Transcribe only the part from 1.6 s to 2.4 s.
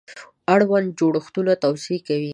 توضیح کوي.